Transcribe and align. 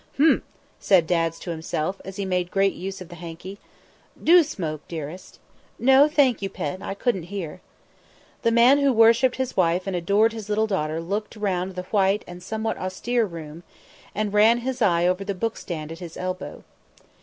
"Hum!" 0.17 0.41
said 0.79 1.05
Dads 1.05 1.37
to 1.37 1.51
himself, 1.51 2.01
as 2.03 2.15
he 2.15 2.25
made 2.25 2.49
great 2.49 2.73
use 2.73 3.01
of 3.01 3.09
the 3.09 3.15
hankie. 3.17 3.59
"Do 4.23 4.41
smoke, 4.41 4.81
dearest!" 4.87 5.37
"No, 5.77 6.07
thank 6.07 6.41
you, 6.41 6.49
pet; 6.49 6.81
I 6.81 6.95
couldn't 6.95 7.27
here." 7.29 7.61
The 8.41 8.49
man 8.49 8.79
who 8.79 8.91
worshipped 8.91 9.35
his 9.35 9.55
wife 9.55 9.85
and 9.85 9.95
adored 9.95 10.33
his 10.33 10.49
little 10.49 10.65
daughter 10.65 10.99
looked 10.99 11.35
round 11.35 11.75
the 11.75 11.83
white 11.83 12.23
and 12.25 12.41
somewhat 12.41 12.79
austere 12.79 13.27
room, 13.27 13.61
and 14.15 14.33
ran 14.33 14.57
his 14.65 14.81
eye 14.81 15.05
over 15.05 15.23
the 15.23 15.35
bookstand 15.35 15.91
at 15.91 15.99
his 15.99 16.17
elbow. 16.17 16.63